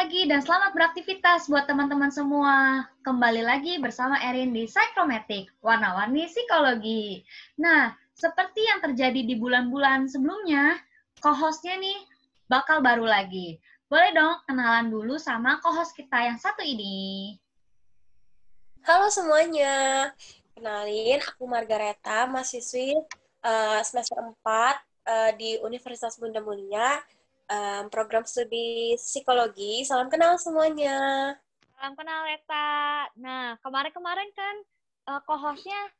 [0.00, 2.88] pagi dan selamat beraktivitas buat teman-teman semua.
[3.04, 7.20] Kembali lagi bersama Erin di Psychromatic, warna-warni psikologi.
[7.60, 10.80] Nah, seperti yang terjadi di bulan-bulan sebelumnya,
[11.20, 12.00] co-hostnya nih
[12.48, 13.60] bakal baru lagi.
[13.92, 17.36] Boleh dong kenalan dulu sama co-host kita yang satu ini.
[18.88, 20.08] Halo semuanya,
[20.56, 22.96] kenalin aku Margareta, mahasiswi
[23.44, 27.04] uh, semester 4 uh, eh, di Universitas Bunda Mulia
[27.50, 29.82] um, program studi psikologi.
[29.82, 31.34] Salam kenal semuanya.
[31.74, 33.10] Salam kenal Eta.
[33.18, 34.56] Nah, kemarin-kemarin kan
[35.10, 35.90] uh, co-hostnya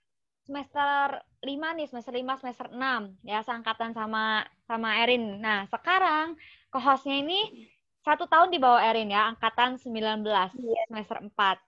[0.47, 5.43] semester 5 nih, semester 5, semester 6 ya, seangkatan sama sama Erin.
[5.43, 6.39] Nah, sekarang
[6.71, 7.71] co-hostnya ini
[8.01, 10.85] satu tahun di bawah Erin ya, angkatan 19, yeah.
[10.89, 11.59] semester 4.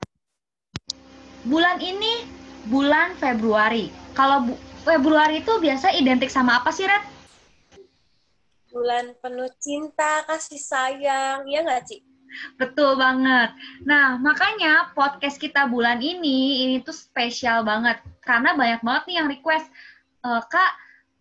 [1.43, 2.23] Bulan ini
[2.71, 3.91] bulan Februari.
[4.15, 7.12] Kalau bu Februari itu biasa identik sama apa sih, Red?
[8.73, 12.01] Bulan penuh cinta, kasih sayang, ya nggak, Ci?
[12.57, 13.53] Betul banget.
[13.85, 18.01] Nah, makanya podcast kita bulan ini, ini tuh spesial banget.
[18.25, 19.69] Karena banyak banget nih yang request,
[20.25, 20.73] e, Kak,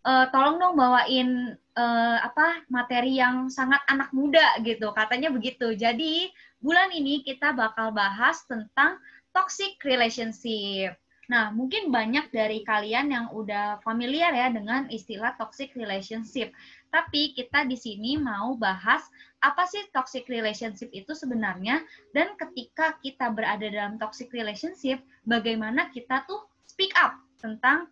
[0.07, 1.85] e, tolong dong bawain e,
[2.23, 4.95] apa materi yang sangat anak muda gitu.
[4.95, 5.75] Katanya begitu.
[5.75, 6.31] Jadi,
[6.63, 8.95] bulan ini kita bakal bahas tentang
[9.35, 10.95] toxic relationship.
[11.31, 16.51] Nah, mungkin banyak dari kalian yang udah familiar ya dengan istilah toxic relationship.
[16.91, 18.99] Tapi kita di sini mau bahas
[19.39, 26.27] apa sih toxic relationship itu sebenarnya dan ketika kita berada dalam toxic relationship, bagaimana kita
[26.27, 27.87] tuh speak up tentang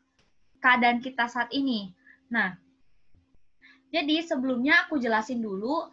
[0.60, 1.96] keadaan kita saat ini.
[2.28, 2.60] Nah,
[3.88, 5.88] jadi sebelumnya aku jelasin dulu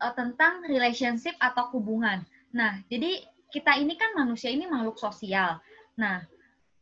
[0.00, 2.24] uh, tentang relationship atau hubungan.
[2.56, 3.20] Nah, jadi
[3.52, 5.60] kita ini kan manusia ini makhluk sosial.
[6.00, 6.24] Nah,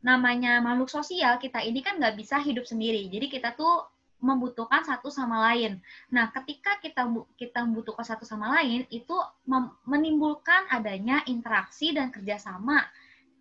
[0.05, 3.09] namanya makhluk sosial, kita ini kan nggak bisa hidup sendiri.
[3.09, 3.89] Jadi kita tuh
[4.21, 5.81] membutuhkan satu sama lain.
[6.13, 9.17] Nah, ketika kita kita membutuhkan satu sama lain, itu
[9.89, 12.85] menimbulkan adanya interaksi dan kerjasama.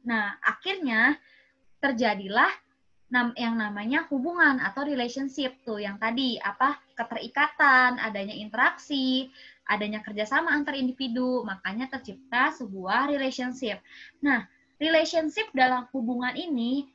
[0.08, 1.20] Nah, akhirnya
[1.84, 2.48] terjadilah
[3.38, 9.30] yang namanya hubungan atau relationship tuh yang tadi apa keterikatan, adanya interaksi,
[9.68, 13.78] adanya kerjasama antar individu, makanya tercipta sebuah relationship.
[14.18, 14.48] Nah,
[14.78, 16.88] relationship dalam hubungan ini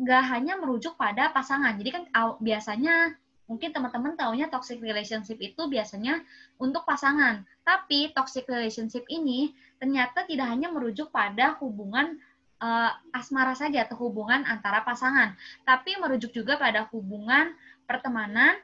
[0.00, 1.76] nggak hanya merujuk pada pasangan.
[1.76, 2.04] Jadi kan
[2.40, 3.14] biasanya
[3.50, 6.22] mungkin teman-teman taunya toxic relationship itu biasanya
[6.56, 7.42] untuk pasangan.
[7.66, 12.16] Tapi toxic relationship ini ternyata tidak hanya merujuk pada hubungan
[12.60, 17.56] uh, asmara saja atau hubungan antara pasangan, tapi merujuk juga pada hubungan
[17.88, 18.54] pertemanan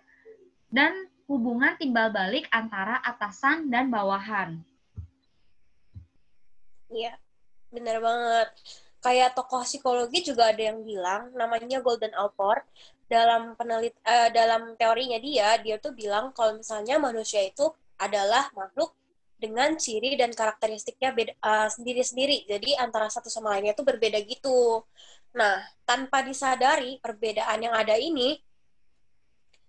[0.70, 0.92] dan
[1.26, 4.62] hubungan timbal balik antara atasan dan bawahan.
[6.86, 7.18] Iya,
[7.70, 8.48] benar banget
[9.04, 12.66] kayak tokoh psikologi juga ada yang bilang namanya Golden Alport
[13.06, 18.92] dalam penelit uh, dalam teorinya dia dia tuh bilang kalau misalnya manusia itu adalah makhluk
[19.36, 22.48] dengan ciri dan karakteristiknya beda uh, sendiri-sendiri.
[22.48, 24.80] Jadi antara satu sama lainnya itu berbeda gitu.
[25.36, 28.40] Nah, tanpa disadari perbedaan yang ada ini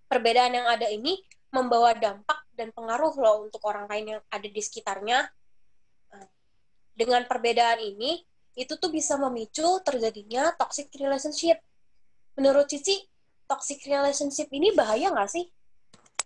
[0.08, 1.20] perbedaan yang ada ini
[1.52, 5.28] membawa dampak dan pengaruh loh untuk orang lain yang ada di sekitarnya.
[6.98, 8.26] Dengan perbedaan ini,
[8.58, 11.62] itu tuh bisa memicu terjadinya toxic relationship.
[12.34, 13.06] Menurut Cici,
[13.46, 15.46] toxic relationship ini bahaya nggak sih?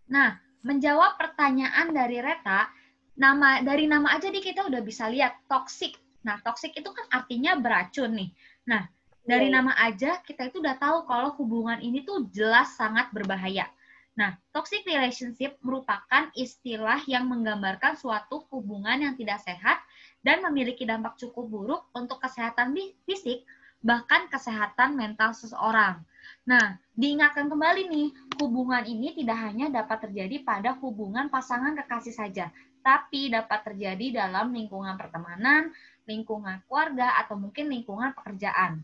[0.08, 2.72] Nah, menjawab pertanyaan dari Reta,
[3.20, 5.92] nama dari nama aja di kita udah bisa lihat toxic.
[6.24, 8.32] Nah, toxic itu kan artinya beracun nih.
[8.64, 8.88] Nah,
[9.28, 9.60] dari yeah.
[9.60, 13.68] nama aja kita itu udah tahu kalau hubungan ini tuh jelas sangat berbahaya.
[14.16, 19.80] Nah, toxic relationship merupakan istilah yang menggambarkan suatu hubungan yang tidak sehat
[20.22, 22.74] dan memiliki dampak cukup buruk untuk kesehatan
[23.04, 23.42] fisik,
[23.82, 26.00] bahkan kesehatan mental seseorang.
[26.46, 32.50] Nah, diingatkan kembali nih, hubungan ini tidak hanya dapat terjadi pada hubungan pasangan kekasih saja,
[32.82, 35.74] tapi dapat terjadi dalam lingkungan pertemanan,
[36.06, 38.82] lingkungan keluarga, atau mungkin lingkungan pekerjaan.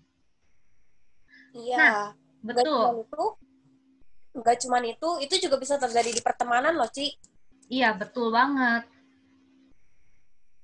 [1.55, 1.95] Iya, nah,
[2.43, 3.07] betul.
[3.07, 3.25] Itu,
[4.39, 7.15] enggak cuma itu, itu juga bisa terjadi di pertemanan loh, Ci.
[7.71, 8.87] Iya, betul banget.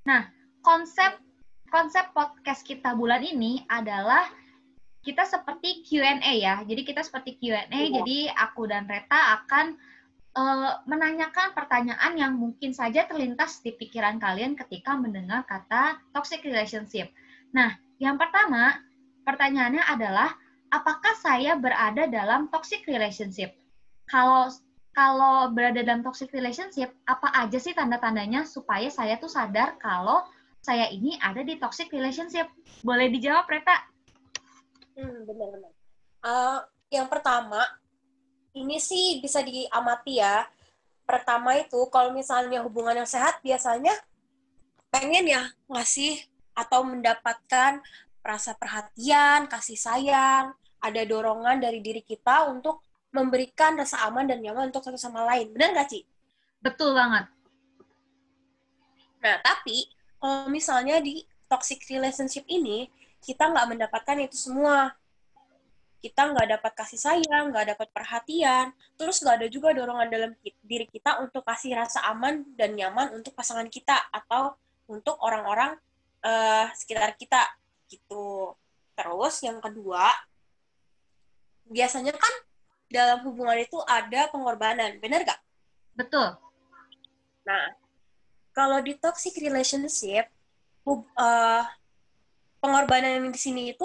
[0.05, 0.34] Nah,
[0.65, 1.21] konsep
[1.69, 4.25] konsep podcast kita bulan ini adalah
[5.05, 6.65] kita seperti Q&A ya.
[6.65, 7.69] Jadi kita seperti Q&A.
[7.69, 7.93] Ya.
[8.01, 9.77] Jadi aku dan Reta akan
[10.33, 17.13] uh, menanyakan pertanyaan yang mungkin saja terlintas di pikiran kalian ketika mendengar kata toxic relationship.
[17.53, 18.81] Nah, yang pertama,
[19.29, 20.33] pertanyaannya adalah
[20.73, 23.53] apakah saya berada dalam toxic relationship?
[24.09, 24.49] Kalau
[24.95, 30.23] kalau berada dalam toxic relationship, apa aja sih tanda-tandanya supaya saya tuh sadar kalau
[30.65, 32.49] saya ini ada di toxic relationship.
[32.81, 33.85] Boleh dijawab, Reta?
[34.97, 35.73] Hmm, benar-benar.
[36.25, 37.61] Uh, yang pertama,
[38.57, 40.49] ini sih bisa diamati ya.
[41.05, 43.93] Pertama itu, kalau misalnya hubungan yang sehat, biasanya
[44.89, 46.17] pengen ya ngasih
[46.57, 47.85] atau mendapatkan
[48.25, 52.81] rasa perhatian, kasih sayang, ada dorongan dari diri kita untuk
[53.13, 55.53] memberikan rasa aman dan nyaman untuk satu sama lain.
[55.53, 56.01] Benar nggak, Ci?
[56.65, 57.29] Betul banget.
[59.21, 59.93] Nah, tapi
[60.25, 61.21] kalau misalnya di
[61.53, 62.89] toxic relationship ini,
[63.21, 64.97] kita nggak mendapatkan itu semua.
[66.01, 70.33] Kita nggak dapat kasih sayang, nggak dapat perhatian, terus nggak ada juga dorongan dalam
[70.65, 74.57] diri kita untuk kasih rasa aman dan nyaman untuk pasangan kita atau
[74.89, 75.77] untuk orang-orang
[76.25, 77.45] uh, sekitar kita
[77.93, 78.57] gitu.
[78.97, 80.09] Terus yang kedua,
[81.69, 82.33] biasanya kan
[82.89, 85.41] dalam hubungan itu ada pengorbanan, benar gak?
[85.93, 86.33] Betul.
[87.45, 87.84] Nah,
[88.55, 90.31] kalau di toxic relationship,
[90.87, 91.65] uh,
[92.63, 93.85] pengorbanan yang di sini itu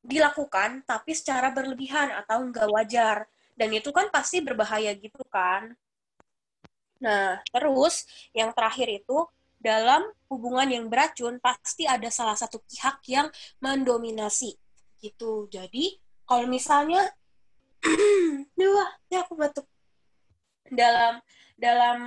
[0.00, 3.28] dilakukan tapi secara berlebihan atau nggak wajar.
[3.52, 5.76] Dan itu kan pasti berbahaya gitu kan.
[6.98, 9.26] Nah, terus yang terakhir itu
[9.58, 13.28] dalam hubungan yang beracun pasti ada salah satu pihak yang
[13.58, 14.54] mendominasi
[15.02, 15.50] gitu.
[15.50, 17.02] Jadi kalau misalnya
[18.58, 19.66] dua ya aku batuk
[20.70, 21.18] dalam
[21.58, 21.98] dalam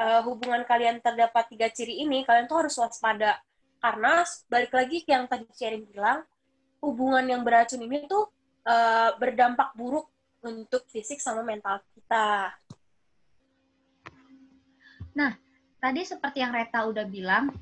[0.00, 3.36] uh, hubungan kalian terdapat tiga ciri ini kalian tuh harus waspada
[3.80, 6.24] karena balik lagi yang tadi sharing bilang
[6.80, 8.32] hubungan yang beracun ini tuh
[8.64, 10.08] uh, berdampak buruk
[10.40, 12.56] untuk fisik sama mental kita.
[15.12, 15.36] Nah,
[15.76, 17.52] tadi seperti yang Reta udah bilang,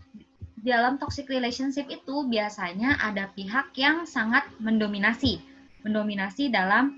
[0.62, 5.42] dalam toxic relationship itu biasanya ada pihak yang sangat mendominasi,
[5.82, 6.94] mendominasi dalam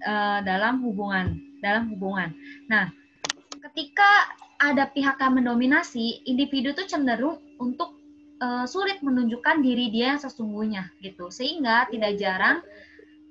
[0.00, 2.32] uh, dalam hubungan, dalam hubungan.
[2.72, 2.88] Nah,
[3.68, 4.32] ketika
[4.62, 7.98] ada pihak yang mendominasi, individu itu cenderung untuk
[8.38, 11.34] uh, sulit menunjukkan diri dia yang sesungguhnya gitu.
[11.34, 12.62] Sehingga tidak jarang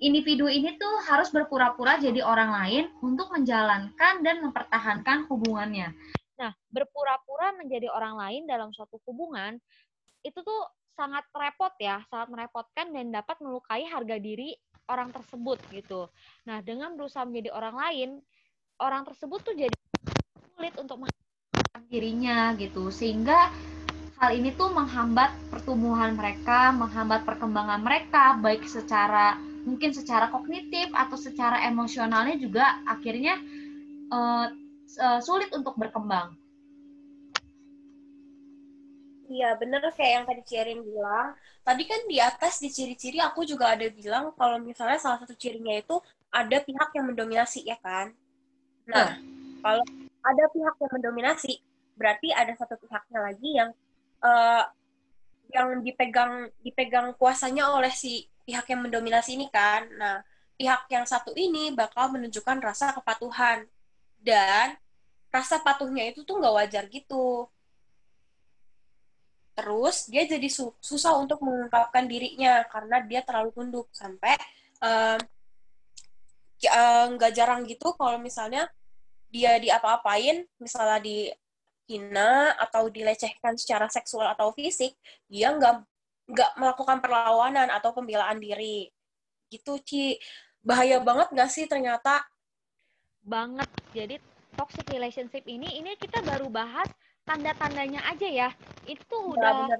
[0.03, 5.95] individu ini tuh harus berpura-pura jadi orang lain untuk menjalankan dan mempertahankan hubungannya.
[6.35, 9.55] Nah, berpura-pura menjadi orang lain dalam suatu hubungan
[10.27, 10.61] itu tuh
[10.99, 14.51] sangat repot ya, sangat merepotkan dan dapat melukai harga diri
[14.91, 16.11] orang tersebut gitu.
[16.43, 18.09] Nah, dengan berusaha menjadi orang lain,
[18.83, 19.77] orang tersebut tuh jadi
[20.57, 21.07] sulit untuk
[21.89, 22.91] dirinya gitu.
[22.93, 23.49] Sehingga
[24.21, 31.17] hal ini tuh menghambat pertumbuhan mereka, menghambat perkembangan mereka baik secara mungkin secara kognitif atau
[31.17, 33.37] secara emosionalnya juga akhirnya
[34.09, 34.49] uh,
[34.97, 36.37] uh, sulit untuk berkembang.
[39.31, 41.31] Iya, bener kayak yang tadi Cirin bilang.
[41.63, 45.71] Tadi kan di atas di ciri-ciri aku juga ada bilang kalau misalnya salah satu cirinya
[45.71, 45.95] itu
[46.27, 48.11] ada pihak yang mendominasi, ya kan?
[48.91, 49.63] Nah, hmm.
[49.63, 49.83] kalau
[50.19, 51.53] ada pihak yang mendominasi,
[52.01, 53.69] berarti ada satu pihaknya lagi yang
[54.25, 54.65] uh,
[55.53, 59.85] yang dipegang dipegang kuasanya oleh si pihak yang mendominasi ini kan.
[60.01, 60.25] Nah,
[60.57, 63.69] pihak yang satu ini bakal menunjukkan rasa kepatuhan
[64.17, 64.73] dan
[65.29, 67.45] rasa patuhnya itu tuh nggak wajar gitu.
[69.53, 74.33] Terus dia jadi su susah untuk mengungkapkan dirinya karena dia terlalu tunduk sampai
[77.15, 78.65] nggak uh, uh, jarang gitu kalau misalnya
[79.31, 80.99] dia diapa-apain, misalnya
[81.91, 84.95] dihina atau dilecehkan secara seksual atau fisik,
[85.27, 85.83] dia nggak
[86.31, 88.87] nggak melakukan perlawanan atau pembelaan diri.
[89.51, 90.15] Gitu, Ci.
[90.63, 92.23] Bahaya banget nggak sih ternyata?
[93.19, 93.67] Banget.
[93.91, 94.15] Jadi
[94.55, 96.87] toxic relationship ini ini kita baru bahas
[97.27, 98.49] tanda-tandanya aja ya.
[98.87, 99.77] Itu udah ya,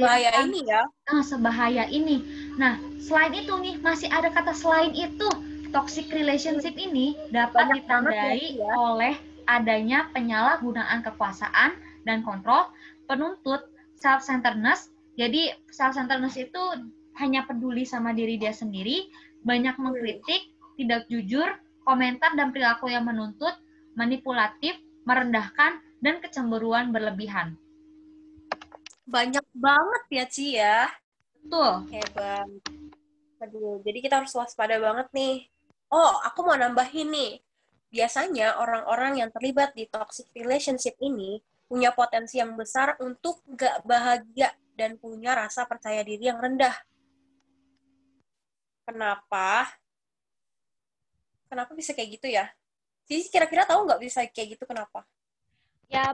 [0.00, 0.88] bahaya ini ya.
[1.12, 2.24] Nah, sebahaya ini.
[2.56, 5.28] Nah, selain itu nih masih ada kata selain itu.
[5.74, 8.72] Toxic relationship ini dapat Banyak ditandai ya.
[8.80, 12.70] oleh adanya penyalahgunaan kekuasaan dan kontrol,
[13.10, 13.66] penuntut,
[13.98, 14.90] self-centeredness.
[15.16, 16.62] Jadi self-centeredness itu
[17.16, 19.08] hanya peduli sama diri dia sendiri,
[19.46, 21.48] banyak mengkritik, tidak jujur,
[21.88, 23.56] komentar dan perilaku yang menuntut,
[23.96, 24.76] manipulatif,
[25.08, 27.56] merendahkan, dan kecemburuan berlebihan.
[29.06, 30.90] Banyak banget ya, Ci ya.
[31.40, 31.88] Betul.
[31.94, 32.50] Hebat.
[33.38, 35.46] Aduh, jadi kita harus waspada banget nih.
[35.88, 37.45] Oh, aku mau nambahin nih.
[37.90, 44.54] Biasanya orang-orang yang terlibat di toxic relationship ini punya potensi yang besar untuk gak bahagia
[44.76, 46.74] dan punya rasa percaya diri yang rendah.
[48.86, 49.66] Kenapa?
[51.50, 52.46] Kenapa bisa kayak gitu ya?
[53.06, 55.06] Sisi kira-kira tahu nggak bisa kayak gitu kenapa?
[55.86, 56.10] Ya,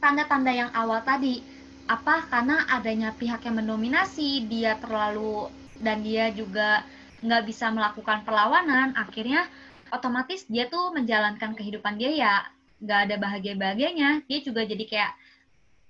[0.00, 1.44] tanda-tanda yang awal tadi.
[1.84, 2.24] Apa?
[2.28, 6.84] Karena adanya pihak yang mendominasi, dia terlalu dan dia juga
[7.20, 9.44] nggak bisa melakukan perlawanan, akhirnya
[9.92, 12.34] otomatis dia tuh menjalankan kehidupan dia ya
[12.80, 14.24] nggak ada bahagia-bahagianya.
[14.24, 15.12] Dia juga jadi kayak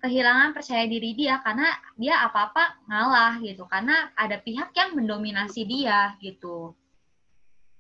[0.01, 1.69] kehilangan percaya diri dia karena
[2.01, 6.73] dia apa-apa ngalah gitu karena ada pihak yang mendominasi dia gitu.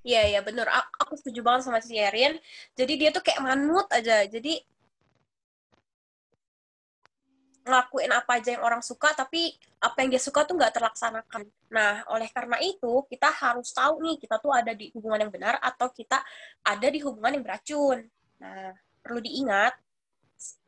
[0.00, 0.64] Iya, iya bener.
[1.04, 2.40] Aku setuju banget sama si Erin.
[2.72, 4.24] Jadi dia tuh kayak manut aja.
[4.24, 4.60] Jadi
[7.60, 11.42] ngelakuin apa aja yang orang suka tapi apa yang dia suka tuh nggak terlaksanakan.
[11.72, 15.56] Nah, oleh karena itu kita harus tahu nih kita tuh ada di hubungan yang benar
[15.60, 16.20] atau kita
[16.64, 18.04] ada di hubungan yang beracun.
[18.40, 19.72] Nah, perlu diingat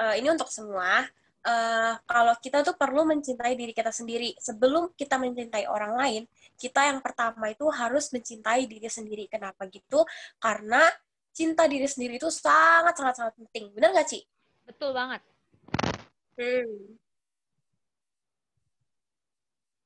[0.01, 1.05] uh, ini untuk semua
[1.45, 6.23] uh, kalau kita tuh perlu mencintai diri kita sendiri sebelum kita mencintai orang lain.
[6.57, 9.29] Kita yang pertama itu harus mencintai diri sendiri.
[9.33, 10.05] Kenapa gitu?
[10.37, 10.89] Karena
[11.33, 13.73] cinta diri sendiri itu sangat sangat sangat penting.
[13.73, 14.21] Benar nggak, Ci?
[14.69, 15.32] Betul banget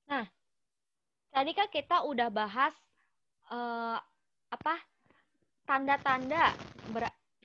[0.06, 0.25] Nah,
[1.34, 2.75] tadi kan kita udah bahas
[3.50, 3.98] uh,
[4.48, 4.75] apa
[5.66, 6.54] tanda-tanda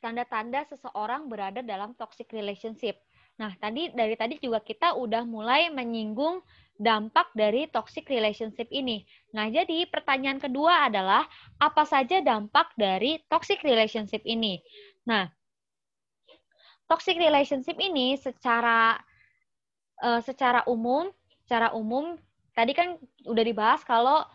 [0.01, 2.97] tanda-tanda seseorang berada dalam toxic relationship.
[3.37, 6.41] Nah, tadi dari tadi juga kita udah mulai menyinggung
[6.81, 9.05] dampak dari toxic relationship ini.
[9.37, 11.29] Nah, jadi pertanyaan kedua adalah
[11.61, 14.57] apa saja dampak dari toxic relationship ini?
[15.05, 15.29] Nah,
[16.91, 18.99] toxic relationship ini secara
[20.03, 21.07] uh, secara umum,
[21.47, 22.19] secara umum
[22.51, 24.27] tadi kan udah dibahas kalau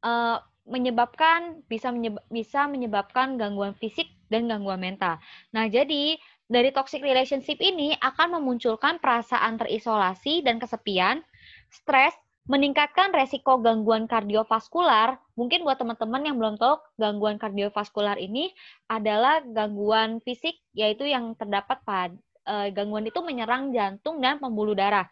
[0.00, 5.20] uh, menyebabkan bisa menyebab, bisa menyebabkan gangguan fisik dan gangguan mental.
[5.52, 6.16] Nah, jadi
[6.48, 11.20] dari toxic relationship ini akan memunculkan perasaan terisolasi dan kesepian,
[11.68, 12.16] stres,
[12.48, 15.20] meningkatkan resiko gangguan kardiovaskular.
[15.36, 18.50] Mungkin buat teman-teman yang belum tahu, gangguan kardiovaskular ini
[18.88, 22.16] adalah gangguan fisik, yaitu yang terdapat pada
[22.48, 25.04] e, gangguan itu menyerang jantung dan pembuluh darah.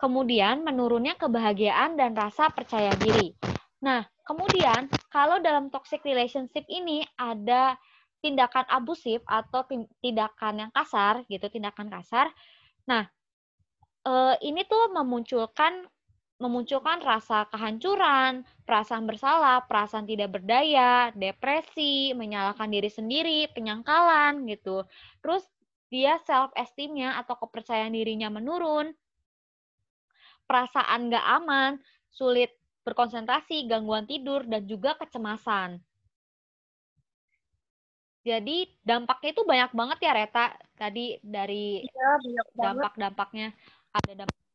[0.00, 3.36] Kemudian menurunnya kebahagiaan dan rasa percaya diri.
[3.84, 7.76] Nah, kemudian kalau dalam toxic relationship ini ada
[8.24, 9.68] tindakan abusif atau
[10.00, 12.32] tindakan yang kasar gitu, tindakan kasar.
[12.88, 13.04] Nah,
[14.00, 14.12] e,
[14.48, 15.84] ini tuh memunculkan
[16.38, 24.86] memunculkan rasa kehancuran, perasaan bersalah, perasaan tidak berdaya, depresi, menyalahkan diri sendiri, penyangkalan gitu.
[25.18, 25.42] Terus
[25.90, 28.94] dia self esteemnya atau kepercayaan dirinya menurun,
[30.46, 31.82] perasaan gak aman,
[32.14, 32.54] sulit
[32.86, 35.82] berkonsentrasi, gangguan tidur, dan juga kecemasan.
[38.22, 42.10] Jadi dampaknya itu banyak banget ya Reta tadi dari iya,
[42.52, 43.56] dampak-dampaknya
[43.88, 44.47] ada dampak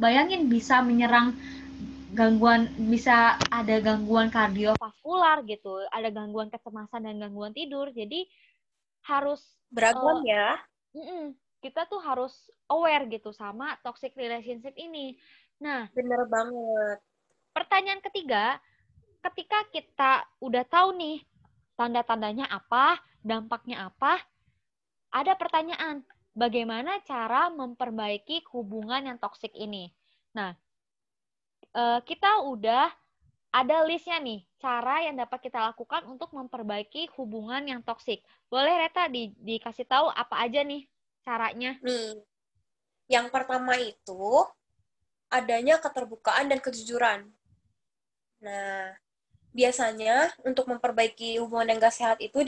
[0.00, 1.36] bayangin bisa menyerang
[2.10, 7.92] gangguan bisa ada gangguan kardiovaskular gitu, ada gangguan kecemasan dan gangguan tidur.
[7.92, 8.26] Jadi
[9.06, 10.58] harus beragam uh, ya.
[10.90, 11.24] Mm -mm,
[11.62, 12.32] kita tuh harus
[12.66, 15.14] aware gitu sama toxic relationship ini.
[15.60, 16.98] Nah, bener banget.
[17.52, 18.58] Pertanyaan ketiga,
[19.30, 21.20] ketika kita udah tahu nih
[21.76, 24.18] tanda-tandanya apa, dampaknya apa,
[25.12, 26.02] ada pertanyaan,
[26.40, 29.92] bagaimana cara memperbaiki hubungan yang toksik ini.
[30.32, 30.56] Nah,
[31.76, 32.88] eh, kita udah
[33.50, 38.24] ada listnya nih, cara yang dapat kita lakukan untuk memperbaiki hubungan yang toksik.
[38.48, 40.86] Boleh Reta di, dikasih tahu apa aja nih
[41.20, 41.76] caranya?
[41.84, 42.22] Nih,
[43.10, 44.46] yang pertama itu
[45.28, 47.26] adanya keterbukaan dan kejujuran.
[48.38, 48.94] Nah,
[49.50, 52.38] biasanya untuk memperbaiki hubungan yang gak sehat itu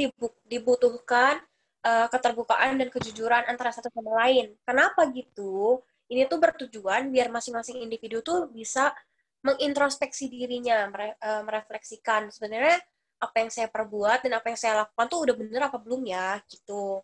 [0.47, 1.43] dibutuhkan
[1.83, 4.55] uh, keterbukaan dan kejujuran antara satu sama lain.
[4.63, 5.83] Kenapa gitu?
[6.11, 8.93] Ini tuh bertujuan biar masing-masing individu tuh bisa
[9.43, 12.79] mengintrospeksi dirinya, mere, uh, merefleksikan sebenarnya
[13.23, 16.39] apa yang saya perbuat dan apa yang saya lakukan tuh udah bener apa belum ya
[16.51, 17.03] gitu.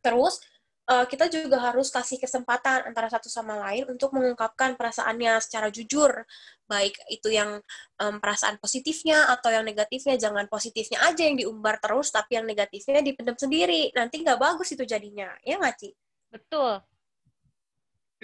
[0.00, 0.40] Terus
[0.88, 6.24] uh, kita juga harus kasih kesempatan antara satu sama lain untuk mengungkapkan perasaannya secara jujur,
[6.64, 7.60] baik itu yang
[8.00, 10.16] um, perasaan positifnya atau yang negatifnya.
[10.16, 13.92] Jangan positifnya aja yang diumbar terus, tapi yang negatifnya dipendam sendiri.
[13.92, 15.90] Nanti nggak bagus itu jadinya, ya nggak, Ci?
[16.32, 16.80] Betul.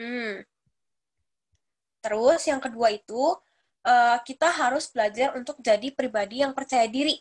[0.01, 0.43] Hmm.
[2.01, 3.23] Terus yang kedua itu,
[3.85, 7.21] uh, kita harus belajar untuk jadi pribadi yang percaya diri.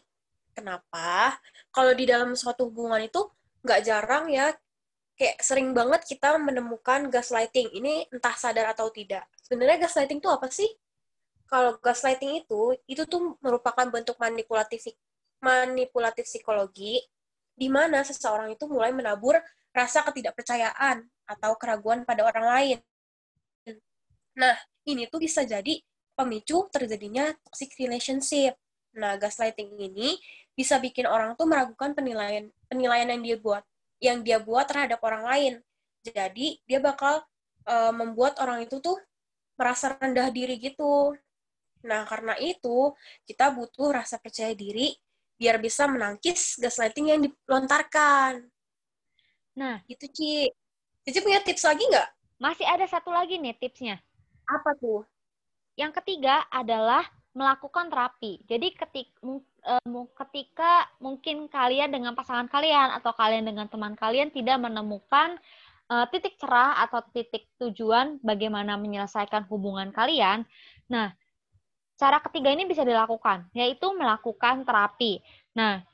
[0.54, 1.36] Kenapa?
[1.74, 3.26] Kalau di dalam suatu hubungan itu
[3.64, 4.52] nggak jarang ya
[5.18, 7.70] kayak sering banget kita menemukan gaslighting.
[7.74, 9.26] Ini entah sadar atau tidak.
[9.46, 10.70] Sebenarnya gaslighting itu apa sih?
[11.46, 14.90] Kalau gaslighting itu, itu tuh merupakan bentuk manipulatif
[15.44, 17.04] manipulatif psikologi
[17.54, 19.38] di mana seseorang itu mulai menabur
[19.76, 22.80] rasa ketidakpercayaan atau keraguan pada orang lain.
[24.34, 24.58] Nah,
[24.90, 25.78] ini tuh bisa jadi
[26.18, 28.58] pemicu terjadinya toxic relationship.
[28.98, 30.18] Nah, gaslighting ini
[30.54, 33.66] bisa bikin orang tuh meragukan penilaian penilaian yang dia buat
[34.04, 35.54] yang dia buat terhadap orang lain.
[36.04, 37.24] Jadi dia bakal
[37.64, 39.00] uh, membuat orang itu tuh
[39.56, 41.16] merasa rendah diri gitu.
[41.88, 42.92] Nah, karena itu
[43.24, 44.92] kita butuh rasa percaya diri
[45.40, 48.44] biar bisa menangkis gaslighting yang dilontarkan.
[49.56, 50.52] Nah, itu Ci.
[51.04, 52.10] Cici punya tips lagi nggak?
[52.40, 54.00] Masih ada satu lagi nih tipsnya.
[54.48, 55.04] Apa tuh?
[55.80, 57.04] Yang ketiga adalah
[57.36, 58.40] melakukan terapi.
[58.48, 59.12] Jadi ketik,
[60.20, 65.40] ketika mungkin kalian dengan pasangan kalian atau kalian dengan teman kalian tidak menemukan
[65.88, 70.44] uh, titik cerah atau titik tujuan bagaimana menyelesaikan hubungan kalian.
[70.92, 71.16] Nah,
[71.96, 75.24] cara ketiga ini bisa dilakukan, yaitu melakukan terapi.
[75.56, 75.86] Nah,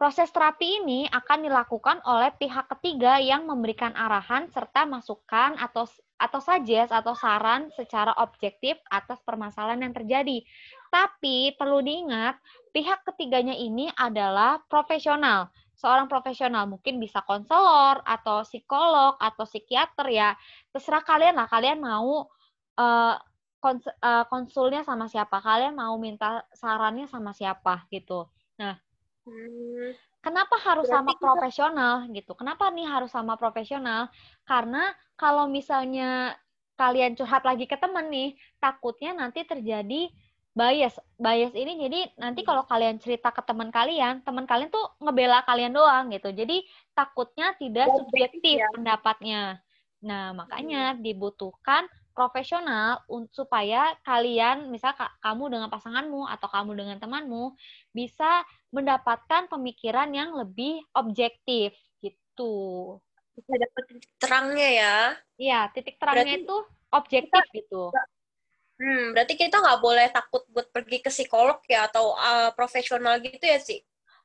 [0.00, 5.84] proses terapi ini akan dilakukan oleh pihak ketiga yang memberikan arahan serta masukan atau
[6.16, 10.40] atau suggest atau saran secara objektif atas permasalahan yang terjadi.
[10.88, 12.40] Tapi perlu diingat,
[12.72, 15.52] pihak ketiganya ini adalah profesional.
[15.76, 20.32] Seorang profesional mungkin bisa konselor atau psikolog atau psikiater ya.
[20.72, 22.24] Terserah kalian lah, kalian mau
[22.80, 23.14] uh,
[24.32, 28.28] konsulnya sama siapa, kalian mau minta sarannya sama siapa gitu.
[28.60, 28.76] Nah,
[29.26, 29.90] hmm.
[30.24, 32.32] kenapa harus Berarti sama profesional gitu?
[32.36, 34.08] Kenapa nih harus sama profesional?
[34.44, 36.36] Karena kalau misalnya
[36.80, 40.08] kalian curhat lagi ke temen nih, takutnya nanti terjadi
[40.56, 40.96] bias.
[41.20, 45.76] Bias ini jadi nanti kalau kalian cerita ke teman kalian, teman kalian tuh ngebela kalian
[45.76, 46.32] doang gitu.
[46.32, 46.64] Jadi
[46.96, 48.68] takutnya tidak subjektif ya.
[48.72, 49.42] pendapatnya.
[50.00, 51.84] Nah, makanya dibutuhkan
[52.20, 53.00] profesional
[53.32, 54.92] supaya kalian misal
[55.24, 57.56] kamu dengan pasanganmu atau kamu dengan temanmu
[57.96, 61.72] bisa mendapatkan pemikiran yang lebih objektif
[62.04, 63.00] gitu
[63.32, 64.96] bisa dapat titik terangnya ya.
[65.40, 66.56] Iya, titik terangnya berarti itu
[66.92, 67.82] objektif kita, gitu.
[68.76, 73.40] Hmm, berarti kita nggak boleh takut buat pergi ke psikolog ya atau uh, profesional gitu
[73.40, 73.80] ya sih?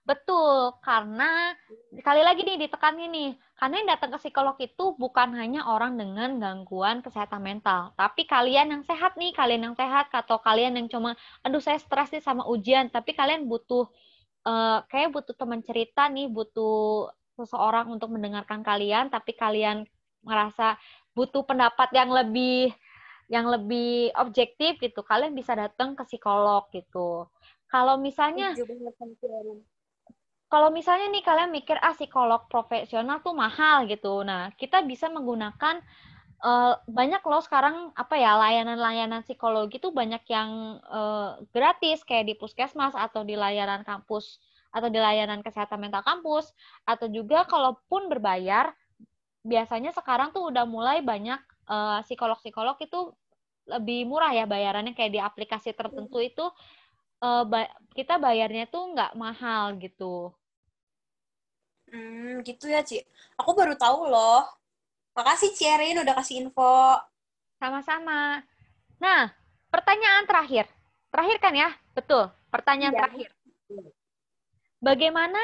[0.06, 1.58] Betul, karena
[1.90, 6.38] sekali lagi nih ditekannya nih, karena yang datang ke psikolog itu bukan hanya orang dengan
[6.38, 11.18] gangguan kesehatan mental, tapi kalian yang sehat nih, kalian yang sehat atau kalian yang cuma,
[11.42, 13.90] aduh saya stres nih sama ujian, tapi kalian butuh,
[14.46, 19.90] uh, kayak butuh teman cerita nih, butuh seseorang untuk mendengarkan kalian, tapi kalian
[20.22, 20.78] merasa
[21.18, 22.70] butuh pendapat yang lebih
[23.26, 27.26] yang lebih objektif gitu, kalian bisa datang ke psikolog gitu.
[27.66, 28.54] Kalau misalnya
[30.56, 34.24] kalau misalnya nih kalian mikir ah psikolog profesional tuh mahal gitu.
[34.24, 35.84] Nah, kita bisa menggunakan
[36.40, 42.40] uh, banyak loh sekarang apa ya layanan-layanan psikologi tuh banyak yang uh, gratis kayak di
[42.40, 44.40] puskesmas atau di layanan kampus
[44.72, 46.56] atau di layanan kesehatan mental kampus
[46.88, 48.72] atau juga kalaupun berbayar
[49.44, 53.00] biasanya sekarang tuh udah mulai banyak psikolog eh, psikolog-psikolog itu
[53.72, 56.46] lebih murah ya bayarannya kayak di aplikasi tertentu itu
[57.24, 60.34] uh, ba kita bayarnya tuh nggak mahal gitu.
[61.96, 63.00] Hmm, gitu ya, Ci.
[63.40, 64.44] Aku baru tahu loh.
[65.16, 67.00] Makasih, Ciarin udah kasih info.
[67.55, 68.44] Sama-sama.
[69.00, 69.31] Nah,
[69.72, 70.68] pertanyaan terakhir.
[71.08, 71.72] Terakhir kan ya?
[71.96, 73.00] Betul, pertanyaan iya.
[73.00, 73.29] terakhir
[74.86, 75.42] bagaimana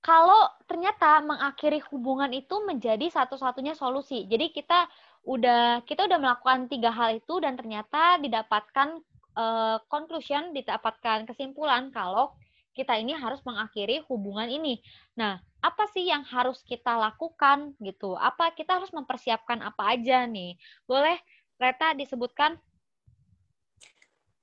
[0.00, 4.24] kalau ternyata mengakhiri hubungan itu menjadi satu-satunya solusi.
[4.28, 4.88] Jadi kita
[5.24, 9.00] udah kita udah melakukan tiga hal itu dan ternyata didapatkan
[9.36, 12.32] uh, conclusion, didapatkan kesimpulan kalau
[12.74, 14.82] kita ini harus mengakhiri hubungan ini.
[15.14, 18.18] Nah, apa sih yang harus kita lakukan gitu?
[18.18, 20.58] Apa kita harus mempersiapkan apa aja nih?
[20.84, 21.16] Boleh
[21.54, 22.58] Reta disebutkan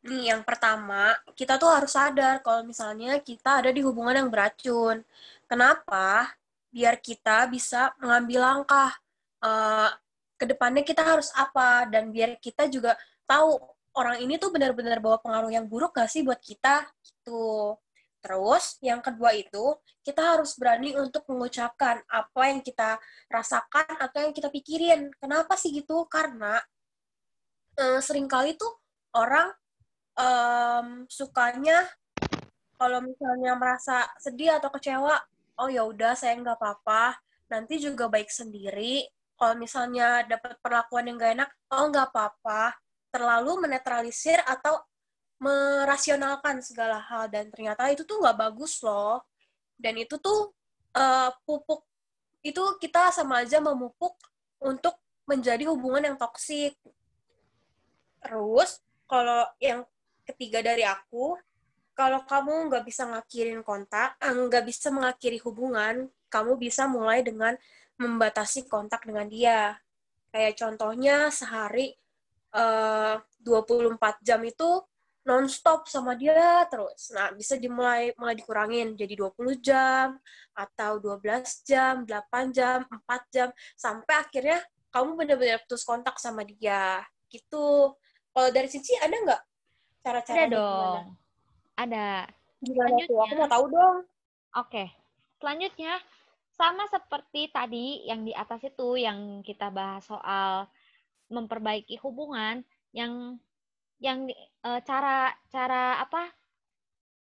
[0.01, 5.05] Nih, yang pertama, kita tuh harus sadar kalau misalnya kita ada di hubungan yang beracun.
[5.45, 6.33] Kenapa?
[6.73, 8.89] Biar kita bisa mengambil langkah.
[9.41, 9.93] Uh,
[10.41, 12.97] ke depannya kita harus apa, dan biar kita juga
[13.29, 13.61] tahu
[13.93, 17.77] orang ini tuh benar-benar bawa pengaruh yang buruk gak sih buat kita, gitu.
[18.21, 24.33] Terus, yang kedua itu, kita harus berani untuk mengucapkan apa yang kita rasakan atau yang
[24.33, 25.09] kita pikirin.
[25.17, 26.05] Kenapa sih gitu?
[26.05, 26.61] Karena
[27.81, 28.69] uh, sering kali tuh
[29.17, 29.49] orang
[30.15, 31.89] um, sukanya
[32.81, 35.13] kalau misalnya merasa sedih atau kecewa,
[35.61, 37.13] oh ya udah saya nggak apa-apa,
[37.53, 39.05] nanti juga baik sendiri.
[39.37, 42.73] Kalau misalnya dapat perlakuan yang gak enak, oh nggak apa-apa.
[43.13, 44.81] Terlalu menetralisir atau
[45.41, 49.25] merasionalkan segala hal dan ternyata itu tuh nggak bagus loh.
[49.73, 50.53] Dan itu tuh
[50.93, 51.81] uh, pupuk
[52.45, 54.13] itu kita sama aja memupuk
[54.61, 56.77] untuk menjadi hubungan yang toksik.
[58.21, 58.77] Terus
[59.09, 59.81] kalau yang
[60.25, 61.37] ketiga dari aku,
[61.97, 67.57] kalau kamu nggak bisa ngakhirin kontak, eh, nggak bisa mengakhiri hubungan, kamu bisa mulai dengan
[67.97, 69.77] membatasi kontak dengan dia.
[70.29, 71.93] Kayak contohnya sehari
[72.55, 74.69] uh, 24 jam itu
[75.21, 77.13] non-stop sama dia terus.
[77.13, 80.17] Nah, bisa dimulai mulai dikurangin jadi 20 jam
[80.57, 84.59] atau 12 jam, 8 jam, 4 jam sampai akhirnya
[84.91, 87.05] kamu benar-benar putus kontak sama dia.
[87.29, 87.93] Gitu.
[88.31, 89.41] Kalau dari sisi ada nggak
[90.01, 91.13] cara-cara ada dong gimana?
[91.77, 92.07] ada
[92.61, 93.97] gimana tuh aku mau tahu dong
[94.57, 94.83] oke
[95.37, 95.93] selanjutnya
[96.57, 100.69] sama seperti tadi yang di atas itu yang kita bahas soal
[101.31, 103.39] memperbaiki hubungan yang
[104.01, 106.33] yang e, cara cara apa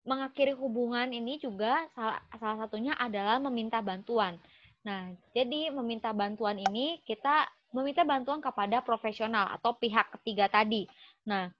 [0.08, 4.40] mengakhiri hubungan ini juga salah, salah satunya adalah meminta bantuan.
[4.86, 7.44] Nah, jadi meminta bantuan ini kita
[7.76, 10.88] meminta bantuan kepada profesional atau pihak ketiga tadi.
[11.28, 11.52] Nah,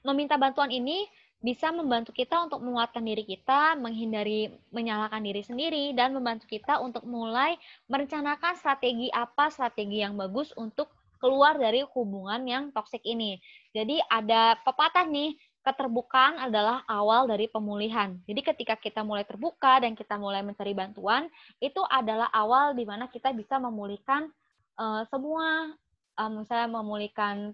[0.00, 1.04] meminta bantuan ini
[1.44, 7.04] bisa membantu kita untuk menguatkan diri kita, menghindari menyalahkan diri sendiri, dan membantu kita untuk
[7.04, 7.60] mulai
[7.92, 10.88] merencanakan strategi apa strategi yang bagus untuk
[11.26, 13.42] keluar dari hubungan yang toksik ini.
[13.74, 15.34] Jadi ada pepatah nih,
[15.66, 18.14] keterbukaan adalah awal dari pemulihan.
[18.30, 21.26] Jadi ketika kita mulai terbuka dan kita mulai mencari bantuan,
[21.58, 24.30] itu adalah awal di mana kita bisa memulihkan
[24.78, 25.74] uh, semua,
[26.14, 27.50] uh, misalnya memulihkan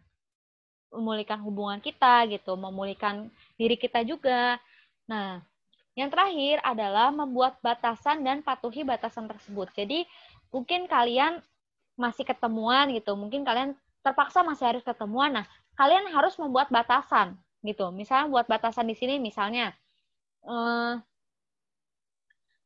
[0.92, 4.60] memulihkan hubungan kita gitu, memulihkan diri kita juga.
[5.08, 5.40] Nah,
[5.96, 9.72] yang terakhir adalah membuat batasan dan patuhi batasan tersebut.
[9.72, 10.04] Jadi
[10.52, 11.40] mungkin kalian
[11.96, 15.30] masih ketemuan gitu, mungkin kalian terpaksa masih harus ketemuan.
[15.30, 15.46] Nah,
[15.78, 17.88] kalian harus membuat batasan gitu.
[17.94, 19.70] Misalnya buat batasan di sini misalnya
[20.46, 20.98] uh,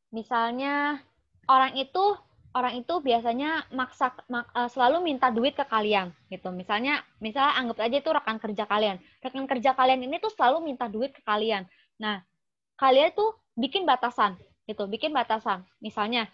[0.09, 0.97] misalnya
[1.45, 2.17] orang itu
[2.57, 6.49] orang itu biasanya maksa mak, uh, selalu minta duit ke kalian gitu.
[6.49, 8.97] Misalnya misalnya anggap aja itu rekan kerja kalian.
[9.21, 11.69] Rekan kerja kalian ini tuh selalu minta duit ke kalian.
[12.01, 12.25] Nah,
[12.81, 15.63] kalian tuh bikin batasan gitu, bikin batasan.
[15.77, 16.25] Misalnya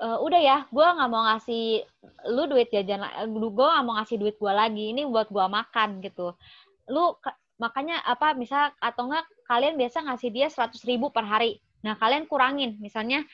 [0.00, 1.84] uh, udah ya, gue nggak mau ngasih
[2.32, 6.36] lu duit jajan, gue nggak mau ngasih duit gue lagi, ini buat gue makan gitu.
[6.90, 7.16] Lu
[7.56, 11.56] makanya apa misal atau enggak kalian biasa ngasih dia 100 ribu per hari.
[11.80, 13.24] Nah kalian kurangin misalnya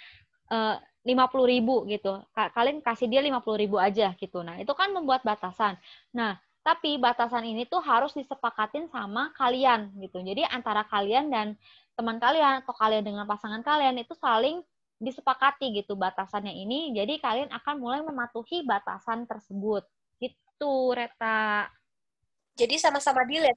[0.50, 2.22] eh, lima puluh ribu gitu.
[2.34, 4.46] Kalian kasih dia lima puluh ribu aja gitu.
[4.46, 5.74] Nah itu kan membuat batasan.
[6.14, 10.22] Nah tapi batasan ini tuh harus disepakatin sama kalian gitu.
[10.22, 11.58] Jadi antara kalian dan
[11.98, 14.62] teman kalian atau kalian dengan pasangan kalian itu saling
[15.02, 19.82] disepakati gitu batasannya ini jadi kalian akan mulai mematuhi batasan tersebut
[20.22, 21.66] gitu Reta
[22.54, 23.56] jadi sama-sama deal ya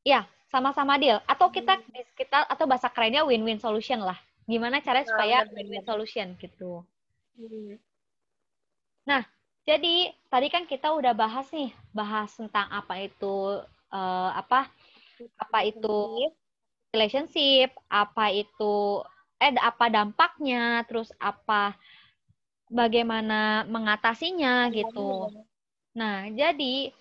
[0.00, 1.20] Ya, sama-sama deal.
[1.28, 2.16] Atau kita hmm.
[2.16, 4.16] kita atau bahasa kerennya win-win solution lah.
[4.48, 6.82] Gimana caranya ah, supaya win-win solution gitu.
[7.36, 7.76] Hmm.
[9.04, 9.22] Nah,
[9.68, 13.60] jadi tadi kan kita udah bahas nih, bahas tentang apa itu
[13.92, 14.72] uh, apa
[15.36, 15.96] apa itu
[16.96, 19.04] relationship, apa itu
[19.40, 21.72] eh apa dampaknya, terus apa
[22.68, 25.32] bagaimana mengatasinya gitu.
[25.96, 26.92] Nah, jadi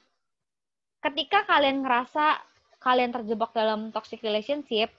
[1.04, 2.42] ketika kalian ngerasa
[2.80, 4.90] kalian terjebak dalam toxic relationship,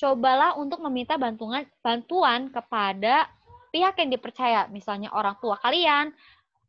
[0.00, 3.28] cobalah untuk meminta bantuan bantuan kepada
[3.70, 6.10] pihak yang dipercaya, misalnya orang tua kalian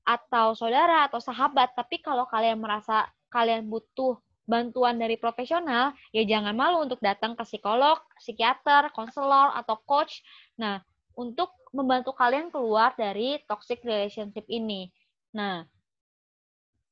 [0.03, 1.71] atau saudara atau sahabat.
[1.71, 7.43] Tapi kalau kalian merasa kalian butuh bantuan dari profesional, ya jangan malu untuk datang ke
[7.43, 10.23] psikolog, psikiater, konselor atau coach.
[10.55, 10.79] Nah,
[11.13, 14.87] untuk membantu kalian keluar dari toxic relationship ini.
[15.35, 15.67] Nah,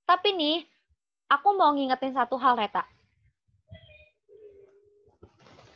[0.03, 0.67] tapi nih,
[1.31, 2.83] aku mau ngingetin satu hal, Reta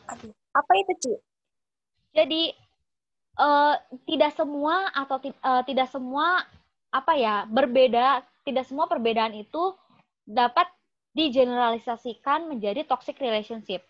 [0.10, 1.14] Aduh, apa itu, Ci?
[2.14, 2.44] Jadi
[3.38, 3.78] uh,
[4.10, 6.44] tidak semua atau uh, tidak semua
[6.90, 9.78] apa ya, berbeda, tidak semua perbedaan itu
[10.26, 10.66] dapat
[11.14, 13.86] digeneralisasikan menjadi toxic relationship.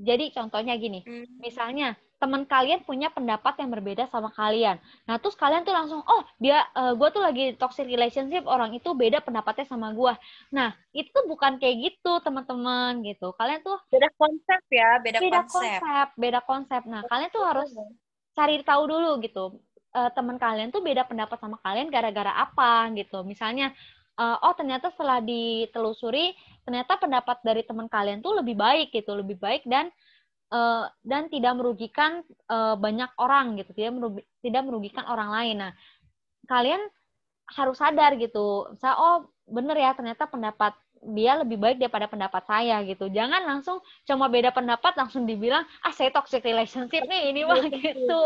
[0.00, 1.38] Jadi contohnya gini, hmm.
[1.38, 4.78] misalnya teman kalian punya pendapat yang berbeda sama kalian.
[5.10, 8.70] Nah, terus kalian tuh langsung, oh dia, uh, eh, gue tuh lagi toxic relationship, orang
[8.78, 10.14] itu beda pendapatnya sama gue.
[10.54, 13.34] Nah, itu bukan kayak gitu, teman-teman, gitu.
[13.34, 15.82] Kalian tuh beda konsep ya, beda, beda konsep.
[15.82, 16.08] konsep.
[16.14, 16.82] Beda konsep.
[16.86, 17.70] Nah, kalian tuh harus
[18.38, 19.58] cari tahu dulu gitu.
[19.92, 23.26] Uh, teman kalian tuh beda pendapat sama kalian gara-gara apa gitu.
[23.26, 23.74] Misalnya,
[24.22, 29.42] uh, oh ternyata setelah ditelusuri, ternyata pendapat dari teman kalian tuh lebih baik gitu, lebih
[29.42, 29.90] baik dan
[30.54, 35.56] uh, dan tidak merugikan uh, banyak orang gitu, tidak merugi, tidak merugikan orang lain.
[35.66, 35.72] Nah,
[36.46, 36.82] kalian
[37.50, 42.78] harus sadar gitu, saya oh bener ya ternyata pendapat dia lebih baik daripada pendapat saya
[42.86, 43.10] gitu.
[43.10, 48.22] Jangan langsung cuma beda pendapat langsung dibilang ah saya toxic relationship nih ini mah gitu.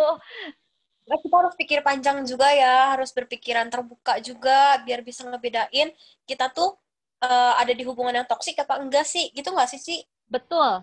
[1.06, 5.94] Nah, kita harus pikir panjang juga ya, harus berpikiran terbuka juga biar bisa ngebedain
[6.26, 6.74] kita tuh
[7.22, 9.96] uh, ada di hubungan yang toksik apa enggak sih, gitu nggak sih, Ci?
[10.26, 10.82] Betul,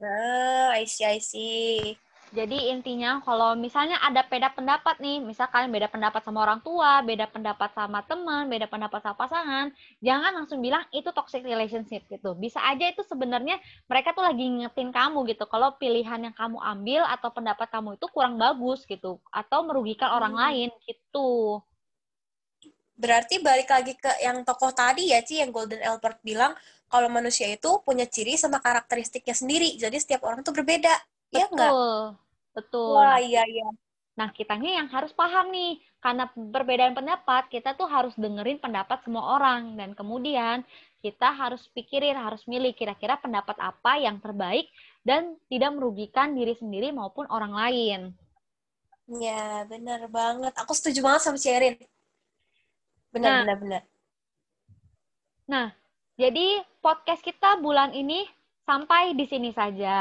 [0.00, 1.92] Nah, I see, I see.
[2.30, 7.02] Jadi intinya kalau misalnya ada beda pendapat nih, misal kalian beda pendapat sama orang tua,
[7.02, 9.66] beda pendapat sama teman, beda pendapat sama pasangan,
[9.98, 12.38] jangan langsung bilang itu toxic relationship gitu.
[12.38, 13.58] Bisa aja itu sebenarnya
[13.90, 18.06] mereka tuh lagi ngingetin kamu gitu kalau pilihan yang kamu ambil atau pendapat kamu itu
[18.14, 20.42] kurang bagus gitu atau merugikan orang hmm.
[20.46, 21.58] lain gitu.
[22.94, 26.54] Berarti balik lagi ke yang tokoh tadi ya, Ci, yang Golden Albert bilang
[26.86, 29.74] kalau manusia itu punya ciri sama karakteristiknya sendiri.
[29.74, 30.94] Jadi setiap orang tuh berbeda.
[31.30, 31.72] Iya enggak?
[32.56, 32.94] Betul.
[32.94, 33.68] Wah, iya iya.
[34.18, 35.78] Nah, kitanya yang harus paham nih.
[36.00, 40.64] Karena perbedaan pendapat, kita tuh harus dengerin pendapat semua orang dan kemudian
[41.04, 44.68] kita harus pikirin, harus milih kira-kira pendapat apa yang terbaik
[45.04, 48.00] dan tidak merugikan diri sendiri maupun orang lain.
[49.10, 50.52] Ya, benar banget.
[50.56, 51.76] Aku setuju banget sama Sherin.
[53.10, 53.40] Benar, Nah.
[53.42, 53.82] benar, benar.
[55.50, 55.68] Nah,
[56.14, 58.22] jadi podcast kita bulan ini
[58.62, 59.98] sampai di sini saja.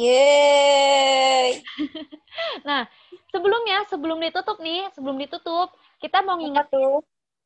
[0.00, 1.52] Yeay.
[3.32, 5.68] Sebelumnya, sebelum ditutup nih, sebelum ditutup,
[6.02, 6.94] kita mau Apa nginget tuh?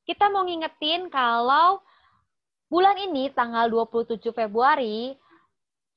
[0.09, 1.79] kita mau ngingetin kalau
[2.73, 5.15] bulan ini tanggal 27 Februari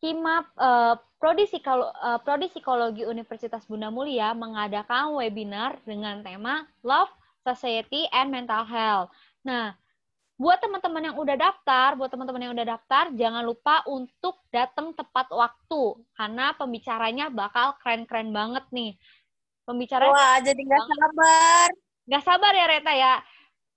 [0.04, 7.12] Himap eh, Prodi, Psikolo- eh, Prodi Psikologi Universitas Bunda Mulia mengadakan webinar dengan tema Love,
[7.48, 9.10] Society, and Mental Health.
[9.48, 9.74] Nah,
[10.44, 15.32] buat teman-teman yang udah daftar, buat teman-teman yang udah daftar, jangan lupa untuk datang tepat
[15.32, 15.82] waktu
[16.20, 19.00] karena pembicaranya bakal keren-keren banget nih.
[19.64, 21.70] Pembicaranya Wah, jadi nggak sabar.
[22.04, 23.14] nggak sabar ya Reta ya.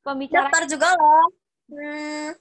[0.02, 1.26] Pembicara Daftar juga loh.
[1.70, 2.34] Hmm,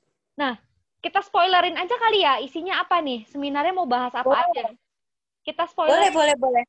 [1.05, 4.41] kita spoilerin aja kali ya isinya apa nih seminarnya mau bahas apa Boleh.
[4.49, 4.65] aja
[5.45, 6.63] kita boleh, spoiler boleh, boleh.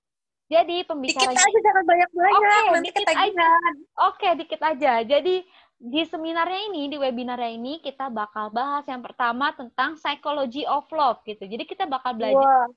[0.52, 2.36] jadi Dikit pembicaranya aja, jangan banyak-banyak.
[2.36, 3.74] Oke, Nanti dikit ketagihan.
[3.96, 5.34] oke dikit aja jadi
[5.76, 11.20] di seminarnya ini di webinarnya ini kita bakal bahas yang pertama tentang psychology of love
[11.28, 12.68] gitu jadi kita bakal belajar Wah,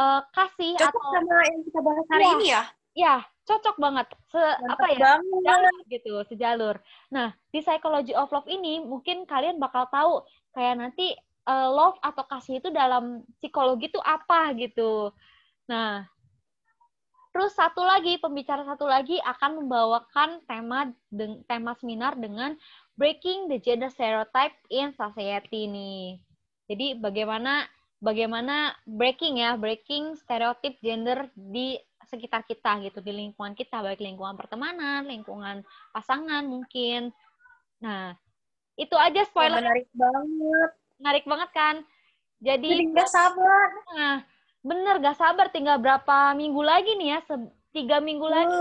[0.00, 2.32] eh, kasih cocok atau sama yang kita bahas hari Iya.
[2.32, 2.62] ini ya?
[2.92, 5.32] ya cocok banget se apa ya banget.
[5.34, 6.76] sejalur gitu, sejalur.
[7.10, 10.22] Nah, di psychology of love ini mungkin kalian bakal tahu
[10.54, 11.10] kayak nanti
[11.42, 15.10] eh, love atau kasih itu dalam psikologi itu apa gitu.
[15.66, 16.06] Nah,
[17.32, 22.52] terus satu lagi pembicara satu lagi akan membawakan tema deng- tema seminar dengan
[22.94, 26.20] breaking the gender stereotype in society nih.
[26.68, 27.64] Jadi bagaimana
[28.02, 34.36] bagaimana breaking ya, breaking stereotip gender di sekitar kita gitu, di lingkungan kita, baik lingkungan
[34.36, 35.64] pertemanan, lingkungan
[35.96, 37.14] pasangan mungkin.
[37.80, 38.12] Nah,
[38.76, 40.70] itu aja spoiler menarik banget.
[41.00, 41.76] menarik banget kan.
[42.42, 43.68] Jadi Jadi, nggak sabar.
[43.96, 44.16] nah,
[44.62, 48.58] bener gak sabar tinggal berapa minggu lagi nih ya, se- tiga minggu lagi,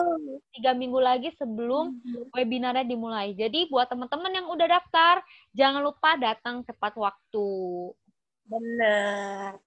[0.56, 2.00] tiga minggu lagi sebelum
[2.32, 3.36] webinarnya dimulai.
[3.36, 5.20] Jadi buat teman-teman yang udah daftar,
[5.52, 7.48] jangan lupa datang tepat waktu.
[8.48, 9.60] Bener.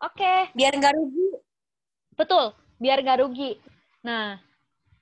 [0.00, 1.28] Oke, Biar nggak rugi.
[2.16, 3.60] betul, biar gak rugi.
[4.02, 4.40] Nah,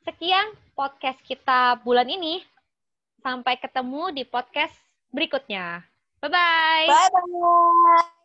[0.05, 2.45] sekian podcast kita bulan ini.
[3.19, 4.75] Sampai ketemu di podcast
[5.11, 5.83] berikutnya.
[6.21, 6.87] Bye-bye.
[6.87, 8.18] Bye-bye.